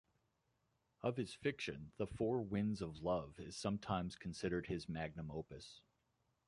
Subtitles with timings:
[1.03, 5.81] Of his fiction, "The Four Winds of Love" is sometimes considered his "magnum opus".